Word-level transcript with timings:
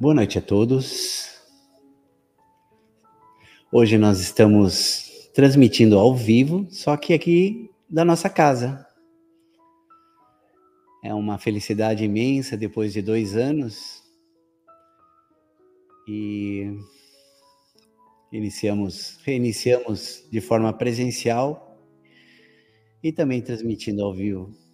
Boa 0.00 0.14
noite 0.14 0.38
a 0.38 0.40
todos. 0.40 1.26
Hoje 3.72 3.98
nós 3.98 4.20
estamos 4.20 5.28
transmitindo 5.34 5.98
ao 5.98 6.14
vivo, 6.14 6.68
só 6.70 6.96
que 6.96 7.12
aqui 7.12 7.68
da 7.90 8.04
nossa 8.04 8.30
casa. 8.30 8.86
É 11.02 11.12
uma 11.12 11.36
felicidade 11.36 12.04
imensa 12.04 12.56
depois 12.56 12.92
de 12.92 13.02
dois 13.02 13.34
anos. 13.34 14.00
E 16.06 16.78
iniciamos, 18.30 19.18
reiniciamos 19.24 20.24
de 20.30 20.40
forma 20.40 20.72
presencial 20.72 21.76
e 23.02 23.10
também 23.10 23.42
transmitindo 23.42 24.04
ao 24.04 24.14
vivo. 24.14 24.67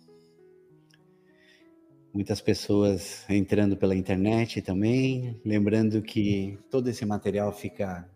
Muitas 2.14 2.40
pessoas 2.40 3.28
entrando 3.28 3.76
pela 3.76 3.96
internet 3.96 4.62
também, 4.62 5.40
lembrando 5.44 6.00
que 6.00 6.56
todo 6.70 6.88
esse 6.88 7.04
material 7.04 7.52
fica 7.52 8.08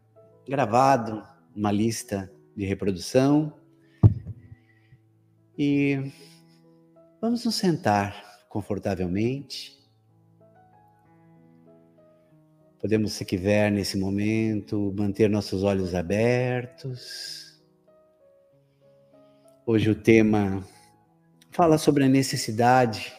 gravado, 0.48 1.20
uma 1.52 1.72
lista 1.72 2.32
de 2.54 2.64
reprodução. 2.64 3.52
E 5.58 6.12
vamos 7.20 7.44
nos 7.44 7.56
sentar 7.56 8.46
confortavelmente. 8.48 9.76
Podemos, 12.78 13.14
se 13.14 13.24
quiser, 13.24 13.72
nesse 13.72 13.98
momento, 13.98 14.94
manter 14.96 15.28
nossos 15.28 15.64
olhos 15.64 15.92
abertos. 15.92 17.60
Hoje 19.66 19.90
o 19.90 19.94
tema 19.96 20.64
fala 21.50 21.76
sobre 21.76 22.04
a 22.04 22.08
necessidade 22.08 23.17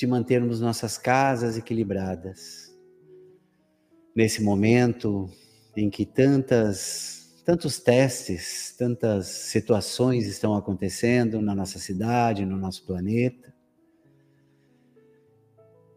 de 0.00 0.06
mantermos 0.06 0.62
nossas 0.62 0.96
casas 0.96 1.58
equilibradas. 1.58 2.74
Nesse 4.16 4.42
momento 4.42 5.28
em 5.76 5.90
que 5.90 6.06
tantas, 6.06 7.42
tantos 7.44 7.78
testes, 7.78 8.74
tantas 8.78 9.26
situações 9.26 10.26
estão 10.26 10.56
acontecendo 10.56 11.42
na 11.42 11.54
nossa 11.54 11.78
cidade, 11.78 12.46
no 12.46 12.56
nosso 12.56 12.86
planeta, 12.86 13.54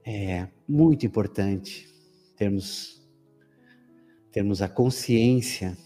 é 0.05 0.49
muito 0.67 1.05
importante 1.05 1.87
termos, 2.35 3.01
termos 4.33 4.61
a 4.61 4.67
consciência 4.67 5.77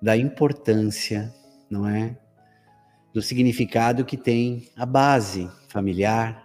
da 0.00 0.16
importância, 0.16 1.30
não 1.68 1.86
é? 1.86 2.18
Do 3.12 3.20
significado 3.20 4.02
que 4.02 4.16
tem 4.16 4.66
a 4.74 4.86
base 4.86 5.46
familiar, 5.68 6.43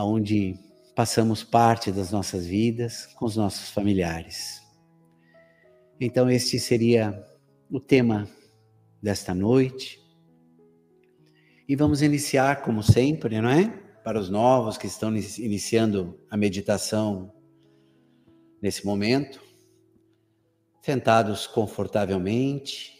aonde 0.00 0.58
passamos 0.94 1.44
parte 1.44 1.92
das 1.92 2.10
nossas 2.10 2.46
vidas 2.46 3.06
com 3.14 3.24
os 3.24 3.36
nossos 3.36 3.70
familiares. 3.70 4.60
Então, 6.00 6.30
este 6.30 6.58
seria 6.58 7.24
o 7.70 7.78
tema 7.78 8.28
desta 9.02 9.34
noite. 9.34 10.00
E 11.68 11.76
vamos 11.76 12.02
iniciar, 12.02 12.62
como 12.62 12.82
sempre, 12.82 13.40
não 13.40 13.48
é? 13.48 13.90
para 14.02 14.18
os 14.18 14.30
novos 14.30 14.78
que 14.78 14.86
estão 14.86 15.14
iniciando 15.38 16.18
a 16.30 16.36
meditação 16.36 17.32
nesse 18.60 18.84
momento, 18.84 19.40
sentados 20.82 21.46
confortavelmente 21.46 22.92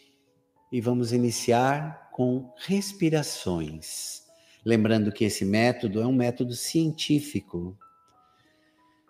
e 0.71 0.81
vamos 0.81 1.13
iniciar 1.13 2.11
com 2.13 2.53
respirações. 2.59 4.23
Lembrando 4.65 5.13
que 5.13 5.25
esse 5.25 5.45
método 5.45 6.01
é 6.01 6.07
um 6.07 6.13
método 6.13 6.55
científico 6.55 7.77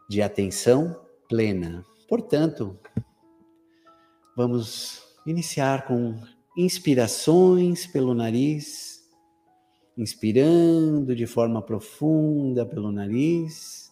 de 0.08 0.22
atenção 0.22 1.04
plena. 1.28 1.84
Portanto, 2.08 2.78
vamos 4.36 5.02
iniciar 5.26 5.86
com 5.86 6.20
inspirações 6.56 7.86
pelo 7.86 8.14
nariz 8.14 8.90
inspirando 10.00 11.14
de 11.14 11.26
forma 11.26 11.60
profunda 11.60 12.64
pelo 12.64 12.90
nariz 12.90 13.90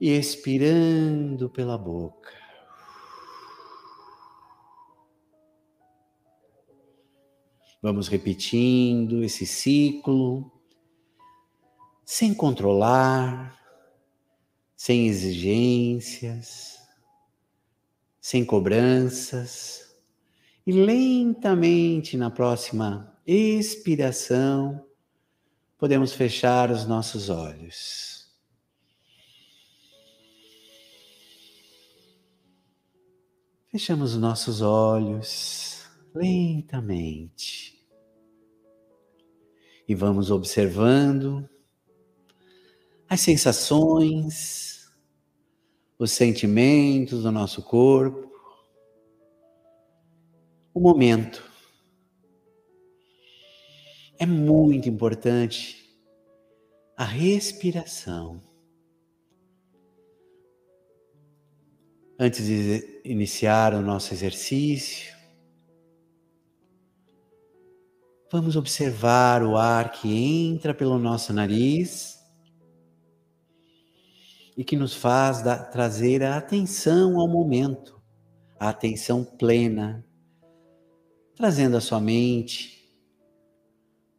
e 0.00 0.10
expirando 0.10 1.50
pela 1.50 1.76
boca. 1.76 2.39
Vamos 7.82 8.08
repetindo 8.08 9.24
esse 9.24 9.46
ciclo, 9.46 10.52
sem 12.04 12.34
controlar, 12.34 13.58
sem 14.76 15.06
exigências, 15.06 16.78
sem 18.20 18.44
cobranças 18.44 19.96
e 20.66 20.72
lentamente 20.72 22.18
na 22.18 22.30
próxima 22.30 23.18
expiração, 23.26 24.84
podemos 25.78 26.12
fechar 26.12 26.70
os 26.70 26.86
nossos 26.86 27.30
olhos. 27.30 28.28
Fechamos 33.68 34.14
os 34.14 34.20
nossos 34.20 34.60
olhos 34.60 35.69
lentamente 36.14 37.78
e 39.88 39.94
vamos 39.94 40.30
observando 40.30 41.48
as 43.08 43.20
sensações, 43.20 44.90
os 45.98 46.12
sentimentos 46.12 47.22
do 47.22 47.32
nosso 47.32 47.62
corpo 47.62 48.30
o 50.72 50.80
momento. 50.80 51.44
É 54.18 54.26
muito 54.26 54.88
importante 54.88 55.90
a 56.96 57.04
respiração. 57.04 58.40
Antes 62.18 62.46
de 62.46 63.00
iniciar 63.04 63.74
o 63.74 63.80
nosso 63.80 64.12
exercício, 64.12 65.16
vamos 68.30 68.54
observar 68.54 69.42
o 69.42 69.56
ar 69.56 69.90
que 69.90 70.08
entra 70.08 70.72
pelo 70.72 70.98
nosso 70.98 71.32
nariz 71.32 72.18
e 74.56 74.62
que 74.62 74.76
nos 74.76 74.94
faz 74.94 75.42
trazer 75.72 76.22
a 76.22 76.36
atenção 76.36 77.18
ao 77.18 77.26
momento, 77.26 78.00
a 78.58 78.68
atenção 78.68 79.24
plena 79.24 80.04
trazendo 81.40 81.78
a 81.78 81.80
sua 81.80 81.98
mente 81.98 82.86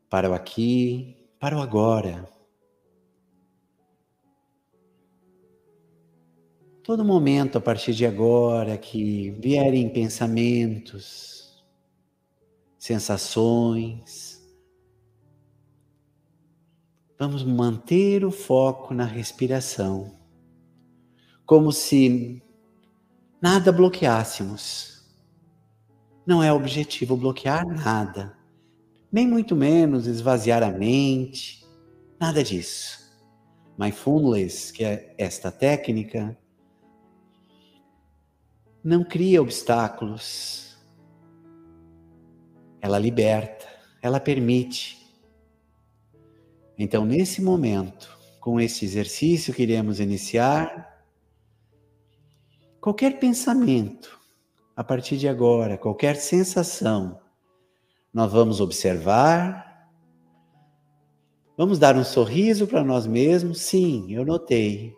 para 0.10 0.28
o 0.28 0.34
aqui, 0.34 1.16
para 1.40 1.56
o 1.56 1.62
agora. 1.62 2.28
Todo 6.84 7.06
momento 7.06 7.60
a 7.60 7.62
partir 7.62 7.94
de 7.94 8.08
agora 8.08 8.76
que 8.76 9.30
vierem 9.40 9.88
pensamentos, 9.88 11.41
sensações, 12.82 14.42
vamos 17.16 17.44
manter 17.44 18.26
o 18.26 18.32
foco 18.32 18.92
na 18.92 19.06
respiração, 19.06 20.18
como 21.46 21.72
se 21.72 22.42
nada 23.40 23.72
bloqueássemos. 23.72 25.08
Não 26.26 26.42
é 26.42 26.52
objetivo 26.52 27.16
bloquear 27.16 27.68
nada, 27.68 28.36
nem 29.12 29.28
muito 29.28 29.56
menos 29.56 30.08
esvaziar 30.08 30.64
a 30.64 30.72
mente, 30.72 31.64
nada 32.20 32.44
disso. 32.44 33.00
Mindfulness, 33.78 34.72
que 34.72 34.84
é 34.84 35.14
esta 35.20 35.52
técnica, 35.52 36.36
não 38.84 39.04
cria 39.04 39.40
obstáculos, 39.40 40.71
ela 42.82 42.98
liberta, 42.98 43.68
ela 44.02 44.20
permite. 44.20 44.98
Então, 46.78 47.06
nesse 47.06 47.42
momento, 47.42 48.18
com 48.40 48.60
esse 48.60 48.84
exercício 48.84 49.54
que 49.54 49.62
iremos 49.62 50.00
iniciar, 50.00 51.06
qualquer 52.82 53.20
pensamento 53.20 54.20
a 54.76 54.84
partir 54.84 55.16
de 55.16 55.28
agora, 55.28 55.78
qualquer 55.78 56.16
sensação, 56.16 57.22
nós 58.12 58.32
vamos 58.32 58.60
observar, 58.60 59.88
vamos 61.56 61.78
dar 61.78 61.96
um 61.96 62.04
sorriso 62.04 62.66
para 62.66 62.84
nós 62.84 63.06
mesmos, 63.06 63.62
sim, 63.62 64.12
eu 64.12 64.26
notei. 64.26 64.96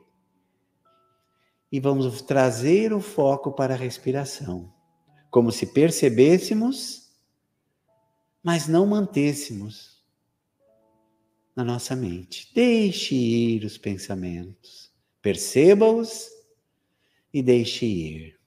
E 1.69 1.81
vamos 1.81 2.21
trazer 2.21 2.93
o 2.93 3.01
foco 3.01 3.51
para 3.51 3.73
a 3.73 3.77
respiração, 3.77 4.71
como 5.29 5.51
se 5.51 5.65
percebêssemos, 5.65 7.02
mas 8.43 8.67
não 8.67 8.85
mantêssemos. 8.85 9.93
na 11.55 11.63
nossa 11.63 11.95
mente. 11.95 12.51
Deixe 12.53 13.13
ir 13.13 13.63
os 13.63 13.77
pensamentos, 13.77 14.91
perceba-os 15.21 16.27
e 17.31 17.43
deixe 17.43 17.85
ir. 17.85 18.39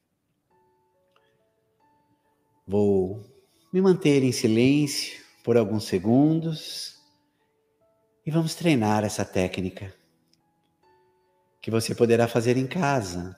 Vou 2.66 3.24
me 3.72 3.80
manter 3.80 4.24
em 4.24 4.32
silêncio 4.32 5.24
por 5.44 5.56
alguns 5.56 5.84
segundos 5.84 6.96
e 8.26 8.30
vamos 8.30 8.56
treinar 8.56 9.04
essa 9.04 9.24
técnica 9.24 9.94
que 11.62 11.70
você 11.70 11.94
poderá 11.94 12.26
fazer 12.26 12.56
em 12.56 12.66
casa. 12.66 13.36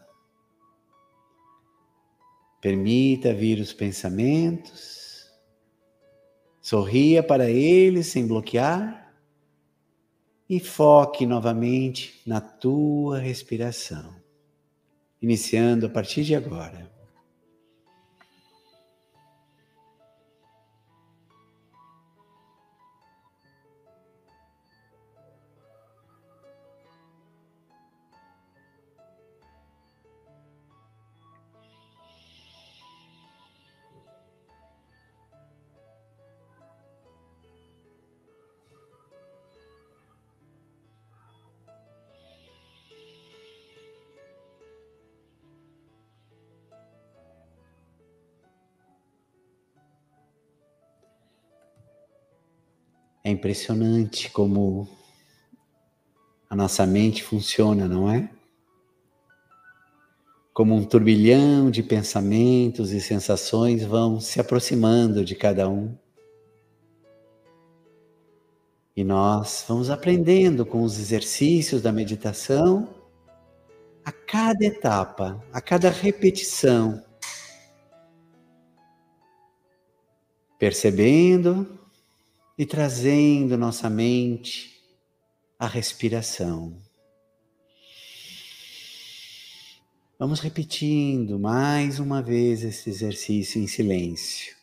Permita 2.59 3.35
vir 3.35 3.61
os 3.61 3.75
pensamentos, 3.75 4.98
sorria 6.69 7.23
para 7.23 7.49
eles 7.49 8.09
sem 8.09 8.27
bloquear 8.27 9.11
e 10.47 10.61
foque 10.61 11.25
novamente 11.25 12.21
na 12.27 12.43
tua 12.43 13.19
respiração, 13.19 14.15
iniciando 15.23 15.87
a 15.87 15.89
partir 15.89 16.25
de 16.25 16.35
agora. 16.35 16.98
É 53.29 53.31
impressionante 53.31 54.31
como 54.31 54.89
a 56.49 56.57
nossa 56.57 56.87
mente 56.87 57.23
funciona, 57.23 57.87
não 57.87 58.11
é? 58.11 58.31
Como 60.55 60.75
um 60.75 60.83
turbilhão 60.83 61.71
de 61.71 61.83
pensamentos 61.83 62.91
e 62.91 63.03
sensações 63.03 63.85
vão 63.85 64.19
se 64.19 64.41
aproximando 64.41 65.27
de 65.27 65.35
cada 65.35 65.69
um. 65.69 65.95
E 68.97 69.05
nós 69.05 69.63
vamos 69.69 69.91
aprendendo 69.91 70.65
com 70.65 70.83
os 70.83 70.99
exercícios 70.99 71.83
da 71.83 71.93
meditação, 71.93 72.89
a 74.07 74.11
cada 74.11 74.65
etapa, 74.65 75.39
a 75.53 75.61
cada 75.61 75.91
repetição, 75.91 77.05
percebendo 80.59 81.78
e 82.59 82.67
trazendo 82.67 83.57
nossa 83.57 83.89
mente 83.89 84.83
à 85.57 85.69
respiração. 85.69 86.77
Vamos 90.19 90.41
repetindo 90.41 91.39
mais 91.39 92.01
uma 92.01 92.21
vez 92.21 92.65
esse 92.65 92.91
exercício 92.91 93.63
em 93.63 93.69
silêncio. 93.69 94.58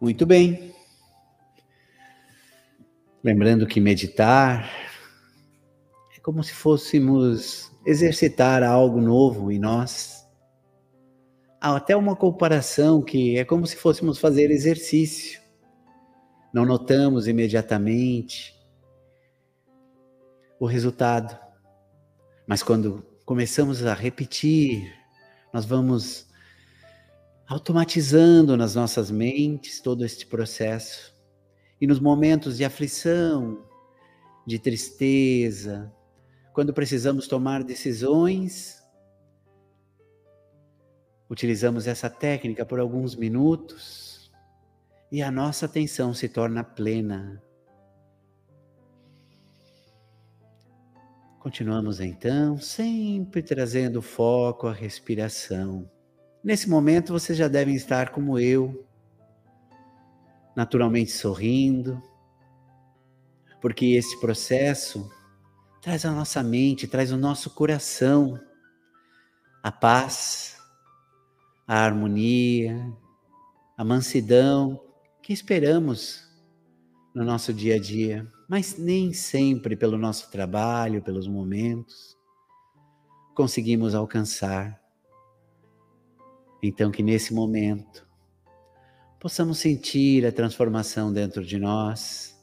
Muito 0.00 0.24
bem. 0.24 0.72
Lembrando 3.22 3.66
que 3.66 3.80
meditar 3.80 4.70
é 6.16 6.20
como 6.20 6.44
se 6.44 6.52
fôssemos 6.52 7.72
exercitar 7.84 8.62
algo 8.62 9.00
novo 9.00 9.50
em 9.50 9.58
nós. 9.58 10.24
Há 11.60 11.74
até 11.74 11.96
uma 11.96 12.14
comparação 12.14 13.02
que 13.02 13.36
é 13.36 13.44
como 13.44 13.66
se 13.66 13.74
fôssemos 13.74 14.20
fazer 14.20 14.52
exercício. 14.52 15.40
Não 16.54 16.64
notamos 16.64 17.26
imediatamente 17.26 18.54
o 20.60 20.66
resultado, 20.66 21.36
mas 22.46 22.62
quando 22.62 23.04
começamos 23.24 23.84
a 23.84 23.94
repetir, 23.94 24.94
nós 25.52 25.64
vamos 25.64 26.27
automatizando 27.48 28.56
nas 28.58 28.74
nossas 28.74 29.10
mentes 29.10 29.80
todo 29.80 30.04
este 30.04 30.26
processo. 30.26 31.16
E 31.80 31.86
nos 31.86 31.98
momentos 31.98 32.58
de 32.58 32.64
aflição, 32.64 33.64
de 34.46 34.58
tristeza, 34.58 35.90
quando 36.52 36.74
precisamos 36.74 37.26
tomar 37.26 37.64
decisões, 37.64 38.82
utilizamos 41.30 41.86
essa 41.86 42.10
técnica 42.10 42.66
por 42.66 42.80
alguns 42.80 43.16
minutos 43.16 44.30
e 45.10 45.22
a 45.22 45.30
nossa 45.30 45.64
atenção 45.64 46.12
se 46.12 46.28
torna 46.28 46.62
plena. 46.62 47.42
Continuamos 51.38 51.98
então, 52.00 52.58
sempre 52.58 53.42
trazendo 53.42 54.02
foco 54.02 54.66
à 54.66 54.72
respiração. 54.72 55.88
Nesse 56.48 56.66
momento 56.66 57.12
vocês 57.12 57.36
já 57.36 57.46
devem 57.46 57.74
estar 57.74 58.08
como 58.08 58.38
eu, 58.38 58.88
naturalmente 60.56 61.10
sorrindo, 61.10 62.02
porque 63.60 63.84
esse 63.84 64.18
processo 64.18 65.12
traz 65.82 66.06
a 66.06 66.10
nossa 66.10 66.42
mente, 66.42 66.88
traz 66.88 67.12
o 67.12 67.18
nosso 67.18 67.50
coração 67.50 68.40
a 69.62 69.70
paz, 69.70 70.56
a 71.66 71.84
harmonia, 71.84 72.96
a 73.76 73.84
mansidão 73.84 74.82
que 75.22 75.34
esperamos 75.34 76.26
no 77.14 77.24
nosso 77.24 77.52
dia 77.52 77.74
a 77.74 77.78
dia, 77.78 78.26
mas 78.48 78.78
nem 78.78 79.12
sempre 79.12 79.76
pelo 79.76 79.98
nosso 79.98 80.30
trabalho, 80.30 81.02
pelos 81.02 81.28
momentos, 81.28 82.16
conseguimos 83.34 83.94
alcançar. 83.94 84.87
Então, 86.62 86.90
que 86.90 87.02
nesse 87.02 87.32
momento 87.32 88.06
possamos 89.20 89.58
sentir 89.58 90.26
a 90.26 90.32
transformação 90.32 91.12
dentro 91.12 91.44
de 91.44 91.58
nós, 91.58 92.36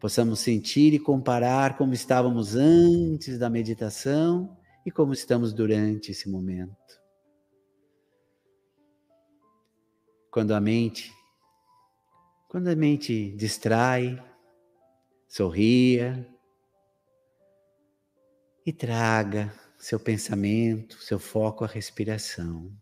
possamos 0.00 0.40
sentir 0.40 0.94
e 0.94 0.98
comparar 0.98 1.76
como 1.76 1.92
estávamos 1.92 2.54
antes 2.54 3.38
da 3.38 3.50
meditação 3.50 4.56
e 4.84 4.90
como 4.90 5.12
estamos 5.12 5.52
durante 5.52 6.12
esse 6.12 6.28
momento. 6.28 6.76
Quando 10.30 10.52
a 10.52 10.60
mente, 10.60 11.12
quando 12.48 12.68
a 12.68 12.76
mente 12.76 13.32
distrai, 13.36 14.22
sorria 15.28 16.26
e 18.64 18.72
traga 18.72 19.52
seu 19.78 19.98
pensamento, 19.98 21.00
seu 21.02 21.18
foco 21.18 21.64
à 21.64 21.66
respiração. 21.66 22.72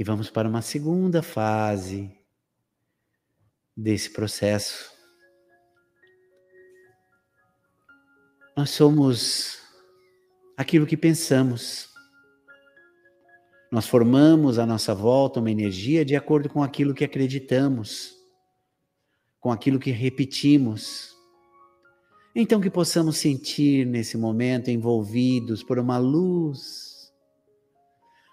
E 0.00 0.02
vamos 0.02 0.30
para 0.30 0.48
uma 0.48 0.62
segunda 0.62 1.22
fase 1.22 2.10
desse 3.76 4.08
processo. 4.08 4.90
Nós 8.56 8.70
somos 8.70 9.58
aquilo 10.56 10.86
que 10.86 10.96
pensamos. 10.96 11.90
Nós 13.70 13.86
formamos 13.86 14.58
à 14.58 14.64
nossa 14.64 14.94
volta 14.94 15.38
uma 15.38 15.50
energia 15.50 16.02
de 16.02 16.16
acordo 16.16 16.48
com 16.48 16.62
aquilo 16.62 16.94
que 16.94 17.04
acreditamos, 17.04 18.14
com 19.38 19.52
aquilo 19.52 19.78
que 19.78 19.90
repetimos. 19.90 21.14
Então, 22.34 22.58
que 22.58 22.70
possamos 22.70 23.18
sentir 23.18 23.84
nesse 23.84 24.16
momento 24.16 24.70
envolvidos 24.70 25.62
por 25.62 25.78
uma 25.78 25.98
luz 25.98 26.99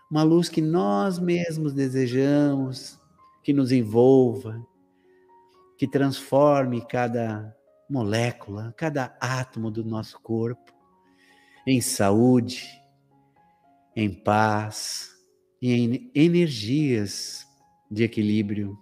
uma 0.09 0.23
luz 0.23 0.47
que 0.49 0.61
nós 0.61 1.19
mesmos 1.19 1.73
desejamos, 1.73 2.97
que 3.43 3.53
nos 3.53 3.71
envolva, 3.71 4.65
que 5.77 5.87
transforme 5.87 6.85
cada 6.85 7.55
molécula, 7.89 8.73
cada 8.77 9.15
átomo 9.19 9.69
do 9.69 9.83
nosso 9.83 10.19
corpo 10.21 10.73
em 11.65 11.81
saúde, 11.81 12.81
em 13.95 14.09
paz 14.09 15.09
e 15.61 15.73
em 15.73 16.11
energias 16.15 17.45
de 17.91 18.03
equilíbrio. 18.03 18.77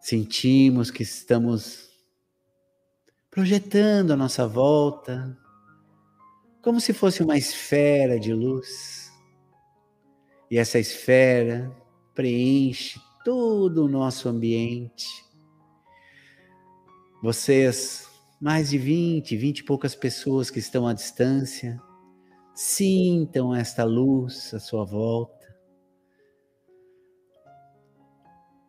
Sentimos 0.00 0.90
que 0.90 1.02
estamos 1.02 1.90
projetando 3.30 4.12
a 4.12 4.16
nossa 4.16 4.48
volta 4.48 5.38
como 6.62 6.80
se 6.80 6.92
fosse 6.92 7.22
uma 7.22 7.38
esfera 7.38 8.18
de 8.18 8.32
luz. 8.32 9.10
E 10.50 10.58
essa 10.58 10.78
esfera 10.78 11.70
preenche 12.14 13.00
todo 13.24 13.84
o 13.84 13.88
nosso 13.88 14.28
ambiente. 14.28 15.06
Vocês, 17.22 18.08
mais 18.40 18.70
de 18.70 18.78
20, 18.78 19.36
20 19.36 19.58
e 19.58 19.64
poucas 19.64 19.94
pessoas 19.94 20.50
que 20.50 20.58
estão 20.58 20.86
à 20.86 20.92
distância, 20.92 21.80
sintam 22.54 23.54
esta 23.54 23.84
luz 23.84 24.52
à 24.52 24.58
sua 24.58 24.84
volta. 24.84 25.38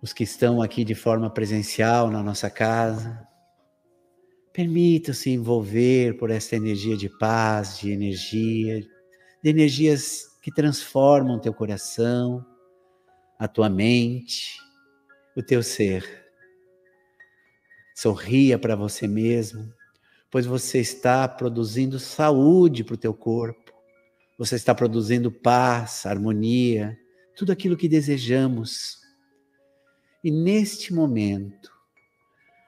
Os 0.01 0.13
que 0.13 0.23
estão 0.23 0.61
aqui 0.61 0.83
de 0.83 0.95
forma 0.95 1.29
presencial 1.29 2.09
na 2.09 2.23
nossa 2.23 2.49
casa, 2.49 3.27
permitam-se 4.53 5.29
envolver 5.29 6.17
por 6.17 6.29
esta 6.29 6.55
energia 6.55 6.97
de 6.97 7.09
paz, 7.09 7.79
de 7.79 7.91
energia, 7.91 8.81
de 9.41 9.49
energias 9.49 10.37
que 10.41 10.51
transformam 10.51 11.39
teu 11.39 11.53
coração, 11.53 12.45
a 13.39 13.47
tua 13.47 13.69
mente, 13.69 14.57
o 15.35 15.41
teu 15.41 15.63
ser. 15.63 16.21
Sorria 17.95 18.57
para 18.59 18.75
você 18.75 19.07
mesmo, 19.07 19.73
pois 20.29 20.45
você 20.45 20.79
está 20.79 21.27
produzindo 21.27 21.99
saúde 21.99 22.83
para 22.83 22.95
o 22.95 22.97
teu 22.97 23.13
corpo, 23.13 23.71
você 24.37 24.55
está 24.55 24.73
produzindo 24.73 25.31
paz, 25.31 26.05
harmonia, 26.05 26.97
tudo 27.35 27.51
aquilo 27.51 27.77
que 27.77 27.87
desejamos. 27.87 28.99
E 30.23 30.31
neste 30.31 30.93
momento, 30.93 31.71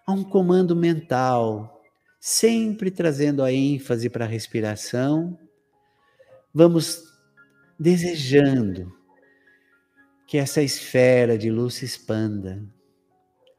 há 0.05 0.12
um 0.12 0.24
comando 0.24 0.75
mental, 0.75 1.81
sempre 2.19 2.91
trazendo 2.91 3.43
a 3.43 3.51
ênfase 3.51 4.10
para 4.10 4.25
a 4.25 4.27
respiração. 4.27 5.38
Vamos 6.53 7.03
desejando 7.79 8.93
que 10.27 10.38
essa 10.38 10.62
esfera 10.62 11.38
de 11.38 11.50
luz 11.50 11.75
se 11.75 11.86
expanda. 11.86 12.63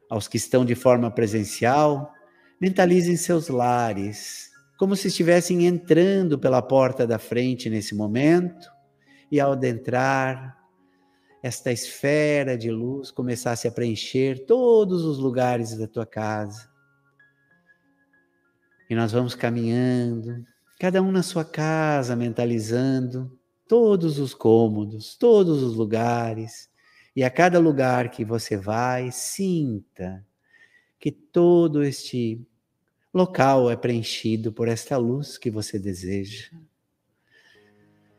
Aos 0.09 0.27
que 0.27 0.37
estão 0.37 0.63
de 0.63 0.75
forma 0.75 1.09
presencial, 1.09 2.11
mentalizem 2.59 3.17
seus 3.17 3.49
lares, 3.49 4.51
como 4.77 4.95
se 4.95 5.07
estivessem 5.07 5.65
entrando 5.65 6.37
pela 6.37 6.61
porta 6.61 7.07
da 7.07 7.17
frente 7.17 7.69
nesse 7.69 7.95
momento, 7.95 8.69
e 9.31 9.39
ao 9.39 9.53
adentrar, 9.53 10.57
esta 11.45 11.71
esfera 11.71 12.57
de 12.57 12.71
luz 12.71 13.11
começasse 13.11 13.67
a 13.67 13.71
preencher 13.71 14.47
todos 14.47 15.05
os 15.05 15.19
lugares 15.19 15.77
da 15.77 15.87
tua 15.87 16.03
casa. 16.03 16.67
E 18.89 18.95
nós 18.95 19.11
vamos 19.11 19.35
caminhando, 19.35 20.43
cada 20.79 21.03
um 21.03 21.11
na 21.11 21.21
sua 21.21 21.45
casa, 21.45 22.15
mentalizando 22.15 23.31
todos 23.67 24.17
os 24.17 24.33
cômodos, 24.33 25.15
todos 25.15 25.61
os 25.61 25.75
lugares, 25.75 26.67
e 27.15 27.23
a 27.23 27.29
cada 27.29 27.59
lugar 27.59 28.09
que 28.09 28.25
você 28.25 28.57
vai, 28.57 29.11
sinta 29.11 30.25
que 30.99 31.11
todo 31.11 31.83
este 31.83 32.43
local 33.13 33.69
é 33.69 33.75
preenchido 33.75 34.51
por 34.51 34.67
esta 34.67 34.97
luz 34.97 35.37
que 35.37 35.51
você 35.51 35.77
deseja. 35.77 36.49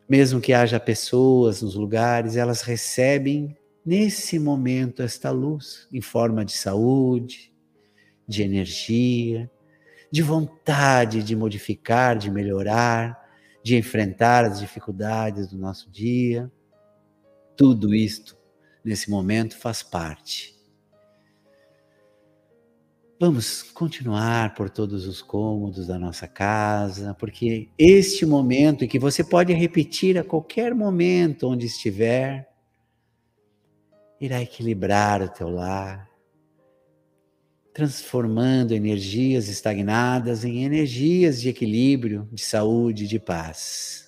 Mesmo 0.09 0.41
que 0.41 0.53
haja 0.53 0.79
pessoas 0.79 1.63
nos 1.63 1.75
lugares, 1.75 2.37
elas 2.37 2.63
recebem 2.63 3.57
nesse 3.85 4.39
momento 4.39 5.03
esta 5.03 5.31
luz 5.31 5.89
em 5.93 6.01
forma 6.01 6.45
de 6.45 6.53
saúde, 6.53 7.53
de 8.27 8.43
energia, 8.43 9.51
de 10.11 10.23
vontade 10.23 11.23
de 11.23 11.37
modificar, 11.37 12.17
de 12.17 12.31
melhorar, 12.31 13.21
de 13.63 13.77
enfrentar 13.77 14.45
as 14.45 14.61
dificuldades 14.61 15.49
do 15.49 15.59
nosso 15.59 15.91
dia. 15.91 16.51
Tudo 17.57 17.95
isto, 17.95 18.37
nesse 18.85 19.11
momento, 19.11 19.57
faz 19.59 19.83
parte. 19.83 20.56
Vamos 23.19 23.63
continuar 23.63 24.55
por 24.55 24.69
todos 24.69 25.07
os 25.07 25.23
cômodos 25.23 25.87
da 25.87 25.99
nossa 25.99 26.29
casa, 26.29 27.15
porque 27.15 27.71
este 27.79 28.27
momento 28.27 28.87
que 28.87 28.99
você 28.99 29.25
pode 29.25 29.55
repetir 29.55 30.19
a 30.19 30.25
qualquer 30.25 30.75
momento 30.75 31.49
onde 31.49 31.65
estiver, 31.65 32.47
irá 34.21 34.43
equilibrar 34.43 35.23
o 35.23 35.31
teu 35.31 35.49
lar, 35.49 36.11
transformando 37.73 38.75
energias 38.75 39.49
estagnadas 39.49 40.45
em 40.45 40.65
energias 40.65 41.41
de 41.41 41.49
equilíbrio, 41.49 42.29
de 42.31 42.43
saúde, 42.43 43.09
de 43.09 43.19
paz. 43.19 44.06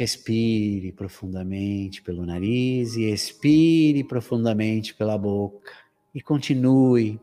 Respire 0.00 0.92
profundamente 0.92 2.00
pelo 2.00 2.24
nariz 2.24 2.96
e 2.96 3.02
expire 3.12 4.02
profundamente 4.02 4.94
pela 4.94 5.18
boca 5.18 5.70
e 6.14 6.22
continue 6.22 7.20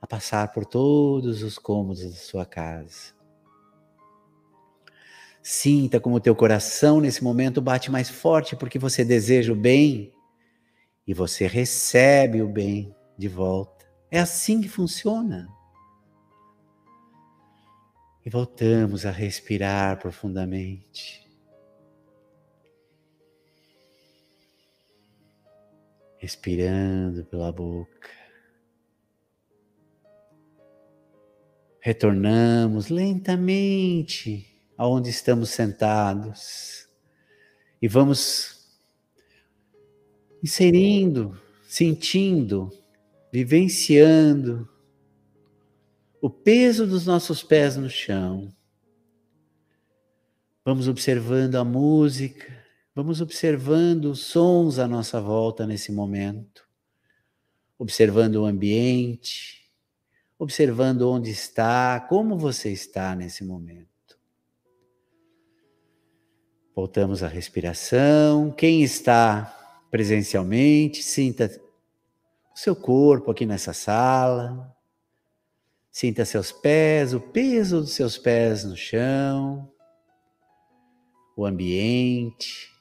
a 0.00 0.04
passar 0.08 0.50
por 0.52 0.64
todos 0.66 1.40
os 1.44 1.58
cômodos 1.58 2.02
da 2.04 2.16
sua 2.16 2.44
casa. 2.44 3.14
Sinta 5.40 6.00
como 6.00 6.16
o 6.16 6.20
teu 6.20 6.34
coração 6.34 7.00
nesse 7.00 7.22
momento 7.22 7.62
bate 7.62 7.92
mais 7.92 8.10
forte 8.10 8.56
porque 8.56 8.76
você 8.76 9.04
deseja 9.04 9.52
o 9.52 9.56
bem 9.56 10.12
e 11.06 11.14
você 11.14 11.46
recebe 11.46 12.42
o 12.42 12.48
bem 12.48 12.92
de 13.16 13.28
volta. 13.28 13.86
É 14.10 14.18
assim 14.18 14.60
que 14.60 14.68
funciona. 14.68 15.48
E 18.26 18.28
voltamos 18.28 19.06
a 19.06 19.12
respirar 19.12 20.00
profundamente. 20.00 21.21
Respirando 26.22 27.24
pela 27.24 27.50
boca. 27.50 28.08
Retornamos 31.80 32.86
lentamente 32.86 34.46
aonde 34.78 35.10
estamos 35.10 35.50
sentados 35.50 36.86
e 37.82 37.88
vamos 37.88 38.70
inserindo, 40.40 41.36
sentindo, 41.66 42.70
vivenciando 43.32 44.70
o 46.20 46.30
peso 46.30 46.86
dos 46.86 47.04
nossos 47.04 47.42
pés 47.42 47.76
no 47.76 47.90
chão. 47.90 48.54
Vamos 50.64 50.86
observando 50.86 51.56
a 51.56 51.64
música, 51.64 52.61
vamos 52.94 53.20
observando 53.20 54.06
os 54.06 54.20
sons 54.20 54.78
à 54.78 54.86
nossa 54.86 55.20
volta 55.20 55.66
nesse 55.66 55.90
momento, 55.90 56.68
observando 57.78 58.36
o 58.36 58.44
ambiente, 58.44 59.70
observando 60.38 61.02
onde 61.02 61.30
está, 61.30 62.00
como 62.08 62.36
você 62.36 62.70
está 62.70 63.14
nesse 63.14 63.44
momento. 63.44 63.88
Voltamos 66.74 67.22
à 67.22 67.28
respiração. 67.28 68.50
Quem 68.50 68.82
está 68.82 69.84
presencialmente, 69.90 71.02
sinta 71.02 71.50
o 72.54 72.58
seu 72.58 72.74
corpo 72.74 73.30
aqui 73.30 73.44
nessa 73.44 73.72
sala. 73.72 74.74
Sinta 75.90 76.24
seus 76.24 76.50
pés, 76.50 77.12
o 77.12 77.20
peso 77.20 77.80
dos 77.82 77.92
seus 77.92 78.16
pés 78.16 78.64
no 78.64 78.74
chão, 78.74 79.70
o 81.36 81.44
ambiente. 81.44 82.71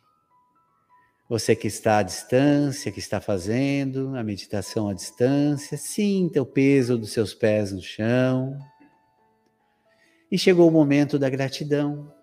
Você 1.31 1.55
que 1.55 1.67
está 1.67 1.99
à 1.99 2.03
distância, 2.03 2.91
que 2.91 2.99
está 2.99 3.21
fazendo 3.21 4.13
a 4.17 4.21
meditação 4.21 4.89
à 4.89 4.93
distância, 4.93 5.77
sinta 5.77 6.41
o 6.41 6.45
peso 6.45 6.97
dos 6.97 7.13
seus 7.13 7.33
pés 7.33 7.71
no 7.71 7.81
chão. 7.81 8.59
E 10.29 10.37
chegou 10.37 10.67
o 10.67 10.71
momento 10.71 11.17
da 11.17 11.29
gratidão. 11.29 12.13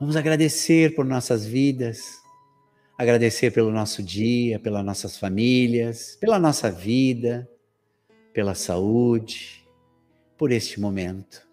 Vamos 0.00 0.16
agradecer 0.16 0.94
por 0.94 1.04
nossas 1.04 1.44
vidas, 1.44 2.22
agradecer 2.96 3.50
pelo 3.50 3.70
nosso 3.70 4.02
dia, 4.02 4.58
pelas 4.58 4.82
nossas 4.82 5.18
famílias, 5.18 6.16
pela 6.18 6.38
nossa 6.38 6.70
vida, 6.70 7.46
pela 8.32 8.54
saúde, 8.54 9.62
por 10.38 10.52
este 10.52 10.80
momento. 10.80 11.46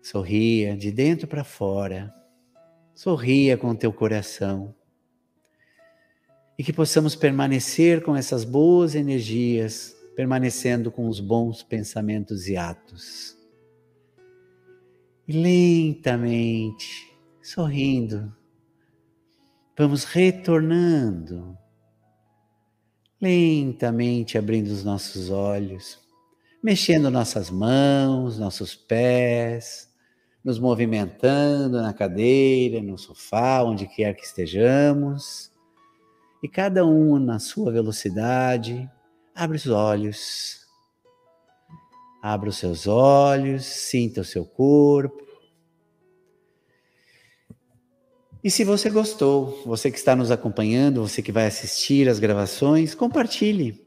Sorria 0.00 0.74
de 0.74 0.90
dentro 0.90 1.28
para 1.28 1.44
fora, 1.44 2.23
sorria 2.94 3.56
com 3.56 3.74
teu 3.74 3.92
coração. 3.92 4.74
E 6.58 6.62
que 6.62 6.72
possamos 6.72 7.16
permanecer 7.16 8.02
com 8.02 8.14
essas 8.14 8.44
boas 8.44 8.94
energias 8.94 9.94
permanecendo 10.14 10.90
com 10.90 11.08
os 11.08 11.20
bons 11.20 11.62
pensamentos 11.62 12.46
e 12.48 12.56
atos. 12.56 13.36
E 15.26 15.32
lentamente, 15.32 17.16
sorrindo, 17.42 18.34
vamos 19.76 20.04
retornando, 20.04 21.56
lentamente 23.20 24.36
abrindo 24.36 24.68
os 24.68 24.84
nossos 24.84 25.30
olhos, 25.30 25.98
mexendo 26.62 27.10
nossas 27.10 27.50
mãos, 27.50 28.38
nossos 28.38 28.74
pés, 28.74 29.88
nos 30.44 30.58
movimentando 30.58 31.80
na 31.80 31.94
cadeira, 31.94 32.82
no 32.82 32.98
sofá, 32.98 33.62
onde 33.62 33.86
quer 33.86 34.14
que 34.14 34.24
estejamos. 34.24 35.50
E 36.42 36.48
cada 36.48 36.84
um 36.84 37.18
na 37.18 37.38
sua 37.38 37.72
velocidade, 37.72 38.88
abre 39.34 39.56
os 39.56 39.66
olhos. 39.66 40.66
Abra 42.22 42.50
os 42.50 42.58
seus 42.58 42.86
olhos, 42.86 43.64
sinta 43.64 44.20
o 44.20 44.24
seu 44.24 44.44
corpo. 44.44 45.24
E 48.42 48.50
se 48.50 48.62
você 48.62 48.90
gostou, 48.90 49.62
você 49.64 49.90
que 49.90 49.96
está 49.96 50.14
nos 50.14 50.30
acompanhando, 50.30 51.00
você 51.00 51.22
que 51.22 51.32
vai 51.32 51.46
assistir 51.46 52.06
as 52.06 52.18
gravações, 52.18 52.94
compartilhe. 52.94 53.82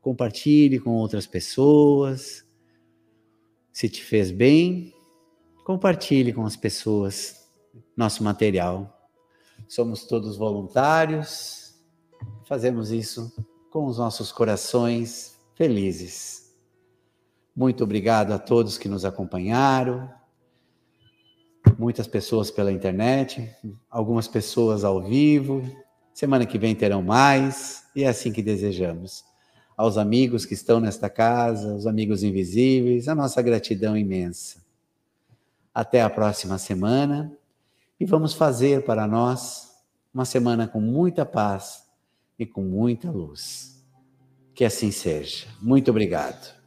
Compartilhe 0.00 0.78
com 0.78 0.90
outras 0.90 1.26
pessoas. 1.26 2.44
Se 3.72 3.88
te 3.88 4.02
fez 4.02 4.30
bem, 4.30 4.94
compartilhe 5.68 6.32
com 6.32 6.46
as 6.46 6.56
pessoas 6.56 7.46
nosso 7.94 8.24
material. 8.24 9.06
Somos 9.68 10.06
todos 10.06 10.34
voluntários, 10.34 11.78
fazemos 12.46 12.90
isso 12.90 13.30
com 13.70 13.84
os 13.84 13.98
nossos 13.98 14.32
corações 14.32 15.38
felizes. 15.54 16.56
Muito 17.54 17.84
obrigado 17.84 18.32
a 18.32 18.38
todos 18.38 18.78
que 18.78 18.88
nos 18.88 19.04
acompanharam, 19.04 20.10
muitas 21.78 22.06
pessoas 22.06 22.50
pela 22.50 22.72
internet, 22.72 23.54
algumas 23.90 24.26
pessoas 24.26 24.84
ao 24.84 25.02
vivo. 25.02 25.62
Semana 26.14 26.46
que 26.46 26.58
vem 26.58 26.74
terão 26.74 27.02
mais, 27.02 27.84
e 27.94 28.04
é 28.04 28.08
assim 28.08 28.32
que 28.32 28.40
desejamos. 28.40 29.22
Aos 29.76 29.98
amigos 29.98 30.46
que 30.46 30.54
estão 30.54 30.80
nesta 30.80 31.10
casa, 31.10 31.74
os 31.74 31.86
amigos 31.86 32.22
invisíveis, 32.22 33.06
a 33.06 33.14
nossa 33.14 33.42
gratidão 33.42 33.94
imensa. 33.94 34.66
Até 35.78 36.02
a 36.02 36.10
próxima 36.10 36.58
semana 36.58 37.32
e 38.00 38.04
vamos 38.04 38.34
fazer 38.34 38.84
para 38.84 39.06
nós 39.06 39.78
uma 40.12 40.24
semana 40.24 40.66
com 40.66 40.80
muita 40.80 41.24
paz 41.24 41.84
e 42.36 42.44
com 42.44 42.62
muita 42.62 43.12
luz. 43.12 43.80
Que 44.56 44.64
assim 44.64 44.90
seja. 44.90 45.46
Muito 45.62 45.88
obrigado. 45.92 46.57